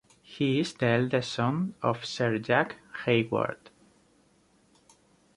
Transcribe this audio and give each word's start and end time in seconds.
He 0.23 0.59
is 0.59 0.73
the 0.73 0.87
eldest 0.87 1.31
son 1.33 1.75
of 1.83 2.05
Sir 2.05 2.39
Jack 2.39 2.77
Hayward. 3.05 3.69